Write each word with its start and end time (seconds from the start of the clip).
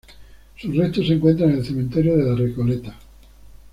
Sus 0.57 0.75
restos 0.75 1.05
se 1.05 1.13
encuentran 1.13 1.51
en 1.51 1.57
el 1.57 1.63
Cementerio 1.63 2.17
de 2.17 2.23
la 2.27 2.35
Recoleta. 2.35 2.97